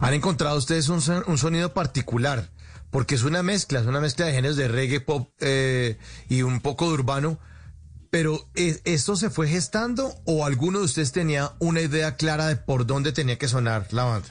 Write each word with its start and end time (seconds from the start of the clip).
¿Han 0.00 0.14
encontrado 0.14 0.56
ustedes 0.56 0.88
un, 0.88 1.02
un 1.26 1.38
sonido 1.38 1.72
particular? 1.72 2.50
Porque 2.90 3.14
es 3.14 3.24
una 3.24 3.42
mezcla, 3.42 3.80
es 3.80 3.86
una 3.86 4.00
mezcla 4.00 4.26
de 4.26 4.32
géneros 4.32 4.56
de 4.56 4.68
reggae, 4.68 5.00
pop 5.00 5.30
eh, 5.40 5.98
y 6.28 6.42
un 6.42 6.60
poco 6.60 6.86
de 6.88 6.94
urbano. 6.94 7.38
Pero 8.10 8.48
¿e- 8.54 8.80
¿esto 8.84 9.16
se 9.16 9.30
fue 9.30 9.48
gestando 9.48 10.14
o 10.24 10.44
alguno 10.46 10.78
de 10.78 10.84
ustedes 10.84 11.10
tenía 11.10 11.52
una 11.58 11.80
idea 11.80 12.16
clara 12.16 12.46
de 12.46 12.56
por 12.56 12.86
dónde 12.86 13.12
tenía 13.12 13.38
que 13.38 13.48
sonar 13.48 13.88
la 13.90 14.04
banda? 14.04 14.28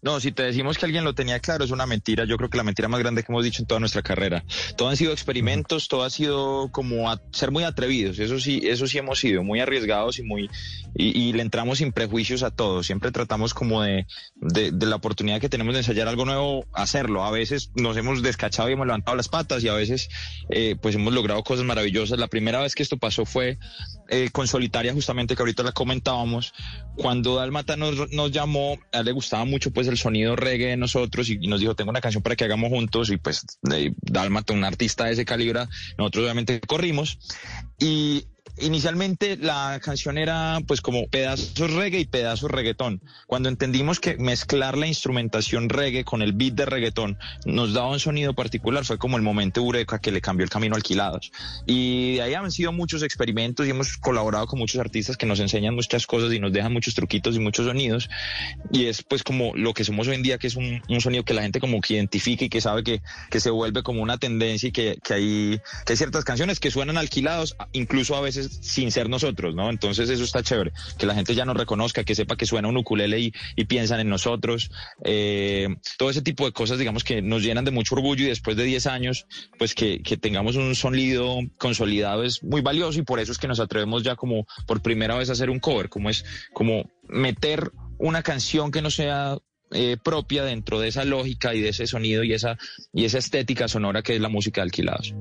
No, 0.00 0.20
si 0.20 0.32
te 0.32 0.44
decimos 0.44 0.78
que 0.78 0.86
alguien 0.86 1.04
lo 1.04 1.14
tenía 1.14 1.40
claro, 1.40 1.64
es 1.64 1.70
una 1.70 1.86
mentira. 1.86 2.24
Yo 2.24 2.36
creo 2.36 2.48
que 2.50 2.56
la 2.56 2.62
mentira 2.62 2.88
más 2.88 3.00
grande 3.00 3.22
que 3.22 3.32
hemos 3.32 3.44
dicho 3.44 3.62
en 3.62 3.66
toda 3.66 3.80
nuestra 3.80 4.02
carrera. 4.02 4.44
Todo 4.76 4.88
han 4.88 4.96
sido 4.96 5.12
experimentos, 5.12 5.88
todo 5.88 6.04
ha 6.04 6.10
sido 6.10 6.70
como 6.70 7.10
a- 7.10 7.20
ser 7.32 7.50
muy 7.50 7.64
atrevidos. 7.64 8.18
Eso 8.18 8.38
sí, 8.38 8.60
eso 8.64 8.86
sí 8.86 8.98
hemos 8.98 9.18
sido 9.18 9.42
muy 9.42 9.60
arriesgados 9.60 10.18
y 10.18 10.22
muy 10.22 10.48
y, 10.94 11.32
le 11.32 11.42
entramos 11.42 11.78
sin 11.78 11.92
prejuicios 11.92 12.42
a 12.42 12.50
todo. 12.50 12.82
Siempre 12.82 13.10
tratamos 13.12 13.54
como 13.54 13.82
de, 13.82 14.06
de, 14.36 14.70
de 14.72 14.86
la 14.86 14.96
oportunidad 14.96 15.40
que 15.40 15.48
tenemos 15.48 15.74
de 15.74 15.80
ensayar 15.80 16.08
algo 16.08 16.24
nuevo, 16.24 16.64
hacerlo. 16.72 17.24
A 17.24 17.30
veces 17.30 17.70
nos 17.74 17.96
hemos 17.96 18.22
descachado 18.22 18.68
y 18.68 18.72
hemos 18.72 18.86
levantado 18.86 19.16
las 19.16 19.28
patas 19.28 19.62
y 19.64 19.68
a 19.68 19.74
veces 19.74 20.08
eh, 20.50 20.76
pues 20.80 20.94
hemos 20.94 21.12
logrado 21.12 21.42
cosas 21.42 21.64
maravillosas. 21.64 22.18
La 22.18 22.28
primera 22.28 22.60
vez 22.60 22.74
que 22.74 22.82
esto 22.82 22.96
pasó 22.98 23.24
fue 23.26 23.58
eh, 24.08 24.30
con 24.32 24.46
Solitaria, 24.46 24.92
justamente 24.92 25.36
que 25.36 25.42
ahorita 25.42 25.62
la 25.62 25.72
comentábamos, 25.72 26.52
cuando 26.96 27.36
Dalmata 27.36 27.76
nos, 27.76 28.10
nos 28.10 28.32
llamó, 28.32 28.78
a 28.92 29.00
él 29.00 29.06
le 29.06 29.12
gustaba 29.12 29.44
mucho 29.44 29.70
pues 29.70 29.86
el 29.88 29.98
sonido 29.98 30.36
reggae 30.36 30.68
de 30.68 30.76
nosotros 30.76 31.28
y, 31.28 31.38
y 31.40 31.46
nos 31.48 31.60
dijo, 31.60 31.74
tengo 31.74 31.90
una 31.90 32.00
canción 32.00 32.22
para 32.22 32.36
que 32.36 32.44
hagamos 32.44 32.70
juntos 32.70 33.10
y 33.10 33.16
pues 33.16 33.44
eh, 33.72 33.92
Dalmata, 34.02 34.52
un 34.52 34.64
artista 34.64 35.04
de 35.04 35.12
ese 35.12 35.24
calibre, 35.24 35.60
nosotros 35.96 36.24
obviamente 36.24 36.60
corrimos. 36.60 37.18
Y 37.78 38.24
inicialmente 38.60 39.36
la 39.36 39.80
canción 39.82 40.18
era 40.18 40.60
pues 40.66 40.80
como 40.80 41.06
pedazos 41.08 41.72
reggae 41.72 42.00
y 42.00 42.06
pedazos 42.06 42.50
reggaetón. 42.50 43.02
Cuando 43.26 43.48
entendimos 43.48 44.00
que 44.00 44.16
mezclar 44.16 44.76
la 44.76 44.86
instrumentación 44.86 45.68
reggae 45.68 46.04
con 46.04 46.22
el 46.22 46.32
beat 46.32 46.54
de 46.54 46.66
reggaetón 46.66 47.18
nos 47.46 47.72
daba 47.74 47.90
un 47.90 48.00
sonido 48.00 48.34
particular, 48.34 48.84
fue 48.84 48.98
como 48.98 49.16
el 49.16 49.22
momento 49.22 49.60
eureka 49.60 50.00
que 50.00 50.12
le 50.12 50.20
cambió 50.20 50.44
el 50.44 50.50
camino 50.50 50.76
alquilados. 50.76 51.30
Y 51.66 52.16
de 52.16 52.22
ahí 52.22 52.34
han 52.34 52.50
sido 52.50 52.72
muchos 52.72 53.02
experimentos 53.02 53.66
y 53.66 53.70
hemos 53.70 53.96
colaborado 53.96 54.46
con 54.46 54.58
muchos 54.58 54.80
artistas 54.80 55.16
que 55.16 55.26
nos 55.26 55.40
enseñan 55.40 55.74
muchas 55.74 56.06
cosas 56.06 56.32
y 56.32 56.40
nos 56.40 56.52
dejan 56.52 56.72
muchos 56.72 56.94
truquitos 56.94 57.36
y 57.36 57.38
muchos 57.38 57.66
sonidos. 57.66 58.08
Y 58.72 58.86
es 58.86 59.02
pues 59.02 59.22
como 59.22 59.54
lo 59.54 59.74
que 59.74 59.84
somos 59.84 60.08
hoy 60.08 60.14
en 60.14 60.22
día, 60.22 60.38
que 60.38 60.46
es 60.46 60.56
un, 60.56 60.82
un 60.88 61.00
sonido 61.00 61.24
que 61.24 61.34
la 61.34 61.42
gente 61.42 61.60
como 61.60 61.80
que 61.80 61.94
identifica 61.94 62.44
y 62.44 62.48
que 62.48 62.60
sabe 62.60 62.82
que, 62.82 63.02
que 63.30 63.40
se 63.40 63.50
vuelve 63.50 63.82
como 63.82 64.02
una 64.02 64.18
tendencia 64.18 64.68
y 64.68 64.72
que, 64.72 64.98
que, 65.02 65.14
hay, 65.14 65.60
que 65.84 65.92
hay 65.92 65.96
ciertas 65.96 66.24
canciones 66.24 66.60
que 66.60 66.70
suenan 66.70 66.96
alquilados, 66.96 67.56
incluso 67.72 68.16
a 68.16 68.20
veces 68.20 68.47
sin 68.48 68.90
ser 68.90 69.08
nosotros, 69.08 69.54
¿no? 69.54 69.70
Entonces 69.70 70.10
eso 70.10 70.24
está 70.24 70.42
chévere, 70.42 70.72
que 70.98 71.06
la 71.06 71.14
gente 71.14 71.34
ya 71.34 71.44
nos 71.44 71.56
reconozca, 71.56 72.04
que 72.04 72.14
sepa 72.14 72.36
que 72.36 72.46
suena 72.46 72.68
un 72.68 72.76
ukulele 72.76 73.18
y, 73.20 73.32
y 73.56 73.64
piensan 73.64 74.00
en 74.00 74.08
nosotros. 74.08 74.70
Eh, 75.04 75.68
todo 75.98 76.10
ese 76.10 76.22
tipo 76.22 76.44
de 76.46 76.52
cosas, 76.52 76.78
digamos, 76.78 77.04
que 77.04 77.22
nos 77.22 77.42
llenan 77.42 77.64
de 77.64 77.70
mucho 77.70 77.94
orgullo 77.94 78.24
y 78.24 78.28
después 78.28 78.56
de 78.56 78.64
10 78.64 78.86
años, 78.86 79.26
pues 79.58 79.74
que, 79.74 80.02
que 80.02 80.16
tengamos 80.16 80.56
un 80.56 80.74
sonido 80.74 81.38
consolidado 81.58 82.24
es 82.24 82.42
muy 82.42 82.60
valioso 82.60 82.98
y 82.98 83.02
por 83.02 83.20
eso 83.20 83.32
es 83.32 83.38
que 83.38 83.48
nos 83.48 83.60
atrevemos 83.60 84.02
ya 84.02 84.16
como 84.16 84.46
por 84.66 84.82
primera 84.82 85.16
vez 85.16 85.28
a 85.28 85.32
hacer 85.32 85.50
un 85.50 85.60
cover, 85.60 85.88
como 85.88 86.10
es 86.10 86.24
como 86.52 86.90
meter 87.08 87.72
una 87.98 88.22
canción 88.22 88.70
que 88.70 88.82
no 88.82 88.90
sea 88.90 89.38
eh, 89.72 89.96
propia 90.02 90.44
dentro 90.44 90.80
de 90.80 90.88
esa 90.88 91.04
lógica 91.04 91.54
y 91.54 91.60
de 91.60 91.68
ese 91.70 91.86
sonido 91.86 92.24
y 92.24 92.32
esa, 92.32 92.56
y 92.92 93.04
esa 93.04 93.18
estética 93.18 93.68
sonora 93.68 94.02
que 94.02 94.14
es 94.14 94.20
la 94.20 94.28
música 94.28 94.60
de 94.60 94.66
alquilados. 94.66 95.14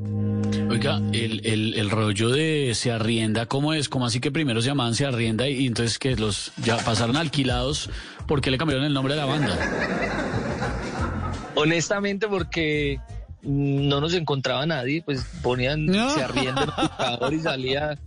Oiga, 0.69 1.01
el, 1.13 1.45
el, 1.45 1.73
el 1.75 1.89
rollo 1.89 2.29
de 2.29 2.71
se 2.75 2.91
arrienda, 2.91 3.45
¿cómo 3.45 3.73
es? 3.73 3.89
¿Cómo 3.89 4.05
así 4.05 4.19
que 4.19 4.31
primero 4.31 4.61
se 4.61 4.67
llamaban 4.67 4.95
se 4.95 5.05
arrienda 5.05 5.47
y, 5.49 5.63
y 5.63 5.67
entonces 5.67 5.97
que 5.99 6.15
los 6.15 6.51
ya 6.63 6.77
pasaron 6.77 7.17
a 7.17 7.21
alquilados? 7.21 7.89
¿Por 8.27 8.41
qué 8.41 8.51
le 8.51 8.57
cambiaron 8.57 8.85
el 8.85 8.93
nombre 8.93 9.13
de 9.15 9.19
la 9.19 9.25
banda? 9.25 9.57
Honestamente, 11.55 12.27
porque 12.27 12.99
no 13.41 13.99
nos 14.01 14.13
encontraba 14.13 14.65
nadie, 14.65 15.01
pues 15.03 15.25
ponían, 15.41 15.85
No. 15.85 16.09
se 16.11 16.23
arrienda 16.23 16.63
el 16.63 16.67
buscador 16.69 17.33
y 17.33 17.39
salía 17.39 17.99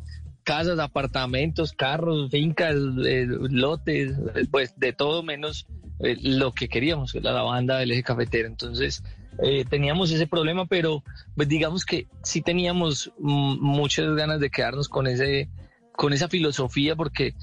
casas, 0.44 0.78
apartamentos, 0.78 1.72
carros, 1.72 2.30
fincas, 2.30 2.74
eh, 3.04 3.26
lotes, 3.50 4.12
pues 4.50 4.78
de 4.78 4.92
todo 4.92 5.22
menos 5.22 5.66
eh, 6.02 6.16
lo 6.20 6.52
que 6.52 6.68
queríamos, 6.68 7.12
que 7.12 7.18
era 7.18 7.32
la 7.32 7.42
banda 7.42 7.78
del 7.78 7.92
eje 7.92 8.02
cafetero. 8.02 8.48
Entonces 8.48 9.02
eh, 9.42 9.64
teníamos 9.68 10.10
ese 10.10 10.26
problema, 10.26 10.66
pero 10.66 11.02
pues 11.36 11.48
digamos 11.48 11.84
que 11.84 12.06
sí 12.22 12.42
teníamos 12.42 13.12
mm, 13.18 13.58
muchas 13.60 14.14
ganas 14.14 14.40
de 14.40 14.50
quedarnos 14.50 14.88
con 14.88 15.06
ese, 15.06 15.48
con 15.92 16.12
esa 16.12 16.28
filosofía, 16.28 16.96
porque 16.96 17.34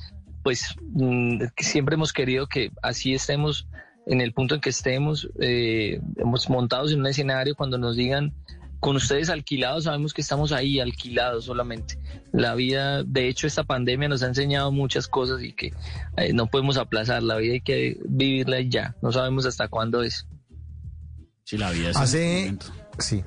pues 0.43 0.75
mm, 0.81 1.43
siempre 1.57 1.95
hemos 1.95 2.13
querido 2.13 2.47
que 2.47 2.71
así 2.81 3.13
estemos 3.13 3.67
en 4.05 4.21
el 4.21 4.33
punto 4.33 4.55
en 4.55 4.61
que 4.61 4.69
estemos, 4.69 5.29
eh, 5.39 5.99
hemos 6.15 6.49
montados 6.49 6.91
en 6.91 7.01
un 7.01 7.07
escenario 7.07 7.55
cuando 7.55 7.77
nos 7.77 7.95
digan 7.97 8.33
con 8.79 8.95
ustedes 8.95 9.29
alquilados, 9.29 9.85
sabemos 9.85 10.13
que 10.13 10.21
estamos 10.21 10.51
ahí 10.51 10.79
alquilados 10.79 11.45
solamente. 11.45 11.97
La 12.31 12.53
vida, 12.55 13.03
de 13.03 13.27
hecho, 13.27 13.47
esta 13.47 13.63
pandemia 13.63 14.07
nos 14.07 14.21
ha 14.23 14.27
enseñado 14.27 14.71
muchas 14.71 15.07
cosas 15.07 15.41
y 15.41 15.53
que 15.53 15.73
eh, 16.17 16.33
no 16.33 16.47
podemos 16.47 16.77
aplazar. 16.77 17.23
La 17.23 17.37
vida 17.37 17.53
hay 17.53 17.61
que 17.61 17.97
vivirla 18.07 18.61
ya. 18.61 18.95
No 19.01 19.11
sabemos 19.11 19.45
hasta 19.45 19.67
cuándo 19.67 20.03
es. 20.03 20.27
Sí, 21.43 21.57
la 21.57 21.71
vida 21.71 21.89
es 21.91 21.97
Hace- 21.97 22.33
ese 22.33 22.39
momento. 22.45 22.65
Sí. 22.99 23.23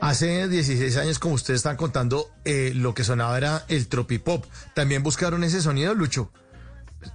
Hace 0.00 0.48
16 0.48 0.96
años, 0.96 1.18
como 1.18 1.34
ustedes 1.34 1.58
están 1.58 1.76
contando, 1.76 2.28
eh, 2.44 2.72
lo 2.74 2.94
que 2.94 3.04
sonaba 3.04 3.36
era 3.38 3.64
el 3.68 3.88
tropipop. 3.88 4.44
¿También 4.74 5.02
buscaron 5.02 5.44
ese 5.44 5.60
sonido, 5.62 5.94
Lucho? 5.94 6.30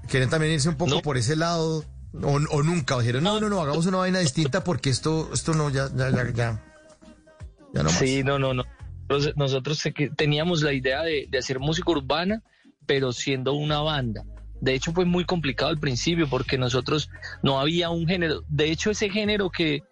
¿Quieren 0.07 0.29
también 0.29 0.53
irse 0.53 0.69
un 0.69 0.75
poco 0.75 0.95
No. 0.95 1.01
por 1.01 1.17
ese 1.17 1.35
lado? 1.35 1.85
¿O, 2.23 2.31
o 2.51 2.63
nunca? 2.63 2.95
¿O 2.95 2.99
dijeron, 2.99 3.23
no, 3.23 3.39
no, 3.39 3.49
no, 3.49 3.61
hagamos 3.61 3.85
una 3.85 3.97
vaina 3.97 4.19
distinta 4.19 4.63
porque 4.63 4.89
esto, 4.89 5.29
esto 5.33 5.53
no, 5.53 5.69
ya, 5.69 5.89
ya, 5.95 6.09
ya, 6.09 6.31
ya. 6.33 6.63
Ya 7.73 7.83
no. 7.83 7.89
Sí, 7.89 8.23
no, 8.23 8.39
no, 8.39 8.53
no. 8.53 8.63
Nosotros, 9.09 9.37
nosotros 9.37 9.83
teníamos 10.15 10.61
la 10.61 10.73
idea 10.73 11.01
de, 11.03 11.27
de 11.29 11.37
hacer 11.37 11.59
música 11.59 11.91
urbana, 11.91 12.43
pero 12.85 13.11
siendo 13.11 13.53
una 13.53 13.79
banda. 13.81 14.23
De 14.61 14.73
hecho, 14.73 14.91
fue 14.91 15.05
muy 15.05 15.25
complicado 15.25 15.71
al 15.71 15.79
principio 15.79 16.27
porque 16.29 16.57
nosotros 16.57 17.09
no 17.41 17.59
había 17.59 17.89
un 17.89 18.07
género. 18.07 18.43
De 18.49 18.71
hecho, 18.71 18.91
ese 18.91 19.09
género 19.09 19.49
que, 19.49 19.83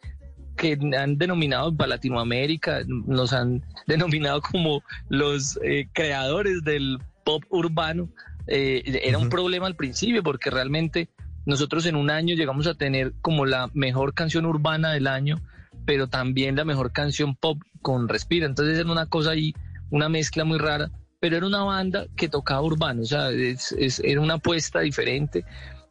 que 0.55 0.77
han 0.97 1.17
denominado 1.17 1.75
para 1.75 1.89
Latinoamérica, 1.89 2.81
nos 2.85 3.33
han 3.33 3.63
denominado 3.87 4.41
como 4.41 4.83
los 5.09 5.57
eh, 5.63 5.87
creadores 5.93 6.63
del 6.63 6.99
pop 7.23 7.43
urbano, 7.49 8.09
eh, 8.47 9.01
era 9.03 9.17
un 9.17 9.29
problema 9.29 9.67
al 9.67 9.75
principio 9.75 10.23
porque 10.23 10.49
realmente 10.49 11.09
nosotros 11.45 11.85
en 11.85 11.95
un 11.95 12.09
año 12.09 12.35
llegamos 12.35 12.65
a 12.67 12.75
tener 12.75 13.13
como 13.21 13.45
la 13.45 13.69
mejor 13.73 14.13
canción 14.13 14.45
urbana 14.45 14.91
del 14.91 15.07
año, 15.07 15.41
pero 15.87 16.07
también 16.07 16.55
la 16.57 16.65
mejor 16.65 16.91
canción 16.91 17.35
pop 17.35 17.59
con 17.81 18.07
Respira. 18.09 18.45
Entonces 18.45 18.77
era 18.77 18.91
una 18.91 19.05
cosa 19.07 19.31
ahí, 19.31 19.55
una 19.89 20.09
mezcla 20.09 20.43
muy 20.43 20.59
rara, 20.59 20.91
pero 21.21 21.37
era 21.37 21.47
una 21.47 21.63
banda 21.63 22.05
que 22.17 22.27
tocaba 22.27 22.61
urbano, 22.61 23.01
o 23.01 23.05
sea, 23.05 23.31
es- 23.31 23.71
es- 23.71 23.99
era 24.03 24.19
una 24.21 24.35
apuesta 24.35 24.81
diferente. 24.81 25.45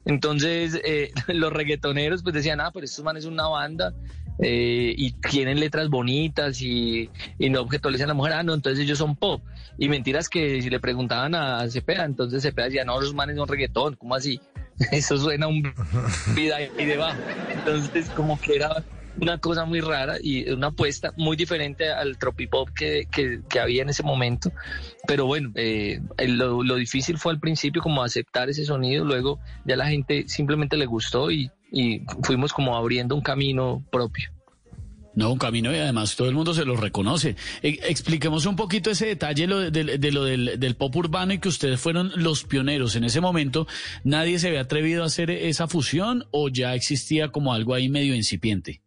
Entonces 0.04 0.78
eh, 0.84 1.10
los 1.28 1.52
reggaetoneros 1.52 2.22
pues 2.22 2.34
decían, 2.34 2.60
ah, 2.60 2.70
pero 2.72 2.84
estos 2.84 3.04
manes 3.04 3.24
es 3.24 3.30
una 3.30 3.48
banda 3.48 3.92
eh, 4.38 4.94
y 4.96 5.12
tienen 5.12 5.58
letras 5.58 5.88
bonitas 5.88 6.60
y, 6.60 7.10
y 7.38 7.48
no 7.48 7.64
decían 7.64 8.02
a 8.02 8.06
la 8.08 8.14
mujer, 8.14 8.34
ah, 8.34 8.42
no, 8.42 8.52
entonces 8.54 8.84
ellos 8.84 8.98
son 8.98 9.16
pop. 9.16 9.42
Y 9.78 9.88
mentiras 9.88 10.28
que 10.28 10.60
si 10.60 10.68
le 10.70 10.78
preguntaban 10.78 11.34
a 11.34 11.66
Cepeda, 11.70 12.04
entonces 12.04 12.42
Cepeda 12.42 12.66
decía, 12.66 12.84
no, 12.84 13.00
los 13.00 13.14
manes 13.14 13.36
son 13.36 13.48
reggaetón, 13.48 13.96
¿cómo 13.96 14.14
así? 14.14 14.38
Eso 14.92 15.16
suena 15.16 15.46
un 15.48 15.62
vida 16.36 16.56
ahí 16.56 16.84
debajo. 16.84 17.18
Entonces 17.50 18.10
como 18.10 18.38
que 18.38 18.56
era 18.56 18.84
una 19.20 19.38
cosa 19.38 19.64
muy 19.64 19.80
rara 19.80 20.16
y 20.22 20.48
una 20.50 20.68
apuesta 20.68 21.12
muy 21.16 21.36
diferente 21.36 21.90
al 21.90 22.18
tropipop 22.18 22.70
que, 22.70 23.08
que, 23.10 23.60
había 23.60 23.82
en 23.82 23.88
ese 23.88 24.02
momento. 24.02 24.52
Pero 25.06 25.26
bueno, 25.26 25.50
eh, 25.54 26.00
lo, 26.26 26.76
difícil 26.76 27.18
fue 27.18 27.32
al 27.32 27.40
principio 27.40 27.82
como 27.82 28.02
aceptar 28.02 28.50
ese 28.50 28.64
sonido, 28.64 29.04
luego 29.04 29.38
ya 29.64 29.76
la 29.76 29.86
gente 29.86 30.24
simplemente 30.28 30.76
le 30.76 30.86
gustó 30.86 31.30
y, 31.30 31.50
fuimos 32.22 32.52
como 32.52 32.76
abriendo 32.76 33.14
un 33.14 33.20
camino 33.20 33.84
propio. 33.90 34.30
No, 35.14 35.32
un 35.32 35.38
camino 35.38 35.72
y 35.72 35.76
además 35.76 36.14
todo 36.14 36.28
el 36.28 36.34
mundo 36.34 36.54
se 36.54 36.64
lo 36.64 36.76
reconoce. 36.76 37.36
Eh, 37.62 37.78
expliquemos 37.88 38.46
un 38.46 38.54
poquito 38.54 38.90
ese 38.90 39.06
detalle 39.06 39.46
de, 39.46 40.12
lo 40.12 40.24
del, 40.24 40.76
pop 40.76 40.94
urbano 40.94 41.32
y 41.32 41.38
que 41.38 41.48
ustedes 41.48 41.80
fueron 41.80 42.12
los 42.16 42.44
pioneros. 42.44 42.96
En 42.96 43.04
ese 43.04 43.20
momento, 43.20 43.66
¿nadie 44.04 44.38
se 44.38 44.48
había 44.48 44.60
atrevido 44.60 45.02
a 45.02 45.06
hacer 45.06 45.30
esa 45.30 45.68
fusión 45.68 46.24
o 46.30 46.48
ya 46.48 46.74
existía 46.74 47.28
como 47.28 47.52
algo 47.52 47.74
ahí 47.74 47.88
medio 47.88 48.14
incipiente? 48.14 48.82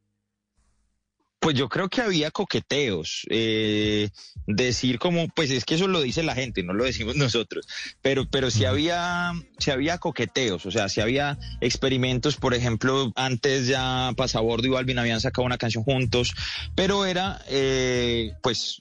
Pues 1.39 1.55
yo 1.55 1.69
creo 1.69 1.89
que 1.89 2.01
había 2.01 2.31
coqueteos. 2.31 3.25
Eh, 3.29 4.09
decir 4.49 4.97
como, 4.97 5.27
pues 5.27 5.51
es 5.51 5.63
que 5.63 5.75
eso 5.75 5.87
lo 5.87 6.01
dice 6.01 6.23
la 6.23 6.33
gente, 6.33 6.63
no 6.63 6.73
lo 6.73 6.83
decimos 6.83 7.15
nosotros. 7.15 7.67
Pero, 8.01 8.27
pero 8.29 8.49
sí 8.51 8.65
había, 8.65 9.31
sí 9.59 9.71
había 9.71 9.99
coqueteos, 9.99 10.65
o 10.65 10.71
sea, 10.71 10.89
sí 10.89 11.01
había 11.01 11.37
experimentos. 11.61 12.35
Por 12.35 12.53
ejemplo, 12.53 13.11
antes 13.15 13.67
ya 13.67 14.11
Pasabordo 14.17 14.67
y 14.67 14.71
Balvin 14.71 14.99
habían 14.99 15.21
sacado 15.21 15.45
una 15.45 15.57
canción 15.57 15.83
juntos, 15.83 16.33
pero 16.75 17.05
era, 17.05 17.41
eh, 17.47 18.33
pues, 18.41 18.79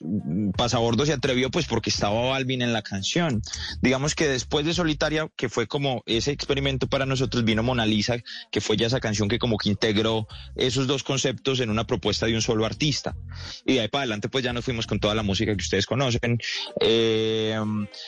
Pasabordo 0.57 1.05
se 1.05 1.13
atrevió, 1.13 1.51
pues, 1.51 1.67
porque 1.67 1.89
estaba 1.89 2.29
Balvin 2.29 2.61
en 2.61 2.73
la 2.73 2.81
canción. 2.81 3.41
Digamos 3.81 4.15
que 4.15 4.27
después 4.27 4.65
de 4.65 4.73
Solitaria, 4.73 5.29
que 5.35 5.49
fue 5.49 5.67
como 5.67 6.03
ese 6.05 6.31
experimento 6.31 6.87
para 6.87 7.05
nosotros, 7.05 7.43
vino 7.43 7.63
Mona 7.63 7.85
Lisa, 7.85 8.17
que 8.51 8.61
fue 8.61 8.75
ya 8.75 8.87
esa 8.87 8.99
canción 8.99 9.29
que 9.29 9.39
como 9.39 9.57
que 9.57 9.69
integró 9.69 10.27
esos 10.55 10.87
dos 10.87 11.03
conceptos 11.03 11.59
en 11.59 11.69
una 11.69 11.85
propuesta 11.85 12.25
de 12.25 12.35
un 12.35 12.41
solo 12.49 12.65
artista. 12.65 13.15
Y 13.63 13.75
de 13.75 13.81
ahí 13.81 13.87
para 13.89 14.01
adelante 14.01 14.27
pues 14.27 14.43
ya 14.43 14.53
nos 14.53 14.65
fuimos 14.65 14.87
con 14.87 14.99
toda 14.99 15.13
la 15.13 15.21
música 15.21 15.55
que 15.55 15.61
ustedes 15.61 15.85
conocen. 15.85 16.39
Eh, 16.81 17.55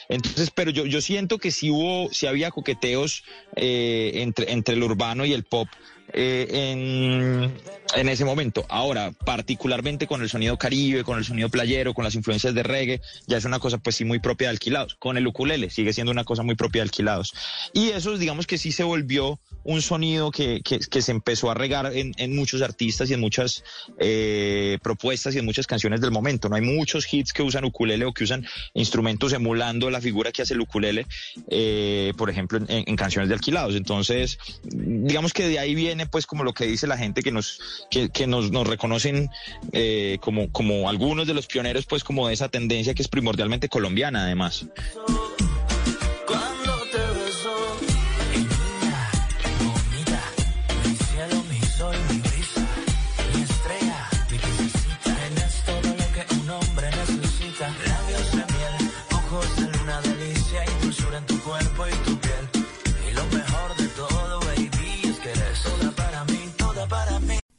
entonces, 0.10 0.50
pero 0.50 0.72
yo, 0.72 0.88
yo 0.88 1.00
siento 1.00 1.38
que 1.38 1.52
sí 1.52 1.70
hubo, 1.70 2.12
sí 2.12 2.26
había 2.26 2.50
coqueteos 2.50 3.24
eh, 3.56 4.14
entre, 4.16 4.52
entre 4.52 4.74
el 4.74 4.82
urbano 4.82 5.26
y 5.26 5.34
el 5.34 5.44
pop 5.44 5.68
eh, 6.14 6.48
en, 6.72 7.54
en, 7.96 8.10
ese 8.10 8.26
momento. 8.26 8.66
Ahora, 8.68 9.12
particularmente 9.12 10.08
con 10.08 10.24
el 10.24 10.30
sonido 10.30 10.58
caribe, 10.58 11.04
con 11.04 11.20
el 11.20 11.24
sonido 11.24 11.50
playero, 11.50 11.94
con 11.94 12.04
las 12.04 12.16
influencias 12.16 12.56
de 12.56 12.64
reggae, 12.64 13.00
ya 13.28 13.38
es 13.38 13.46
una 13.46 13.60
cosa 13.60 13.78
pues 13.78 13.96
sí 13.96 14.06
muy 14.06 14.20
propia 14.20 14.48
de 14.48 14.54
alquilados. 14.54 14.96
Con 14.96 15.18
el 15.18 15.28
ukulele 15.28 15.70
sigue 15.70 15.94
siendo 15.94 16.12
una 16.12 16.24
cosa 16.24 16.42
muy 16.42 16.56
propia 16.56 16.82
de 16.82 16.88
alquilados. 16.88 17.34
Y 17.74 17.90
eso 17.90 18.18
digamos 18.18 18.48
que 18.48 18.58
sí 18.58 18.72
se 18.72 18.84
volvió 18.84 19.40
un 19.64 19.82
sonido 19.82 20.32
que, 20.32 20.62
que, 20.62 21.02
se 21.02 21.12
empezó 21.12 21.52
a 21.52 21.54
regar 21.54 21.96
en, 21.96 22.14
en, 22.18 22.36
muchos 22.36 22.62
artistas 22.62 23.10
y 23.10 23.14
en 23.14 23.20
muchas 23.20 23.64
eh, 24.00 24.78
propuestas 24.82 25.36
y 25.36 25.40
en 25.40 25.46
muchas 25.46 25.68
canciones 25.68 26.02
del 26.02 26.12
momento. 26.12 26.50
No 26.50 26.56
hay 26.56 26.62
muchos 26.62 27.12
hits 27.12 27.34
que 27.34 27.44
usan 27.44 27.66
ukulele 27.66 28.06
o 28.06 28.14
que 28.14 28.24
usan 28.24 28.46
instrumentos 28.74 29.34
emulando 29.34 29.90
la 29.90 30.02
figura 30.02 30.32
que 30.32 30.42
hace 30.42 30.54
el 30.54 30.62
ukulele, 30.62 31.06
eh, 31.50 32.14
por 32.18 32.30
ejemplo, 32.30 32.58
en, 32.58 32.66
en 32.70 32.96
canciones 32.96 33.30
de 33.30 33.36
alquilados. 33.36 33.76
Entonces, 33.76 34.38
digamos 34.64 35.34
que 35.34 35.48
de 35.48 35.60
ahí 35.60 35.76
viene 35.76 36.06
pues 36.08 36.26
como 36.26 36.44
lo 36.44 36.54
que 36.54 36.66
dice 36.66 36.88
la 36.88 36.98
gente 36.98 37.22
que 37.22 37.32
nos 37.32 37.60
que, 37.90 38.10
que 38.10 38.28
nos, 38.28 38.52
nos, 38.52 38.68
reconocen 38.68 39.30
eh, 39.74 40.18
como 40.22 40.52
como 40.52 40.90
algunos 40.90 41.28
de 41.28 41.34
los 41.34 41.48
pioneros 41.48 41.86
pues 41.86 42.04
como 42.04 42.28
de 42.28 42.34
esa 42.34 42.50
tendencia 42.50 42.94
que 42.94 43.02
es 43.02 43.08
primordialmente 43.08 43.70
colombiana 43.70 44.24
además. 44.24 44.66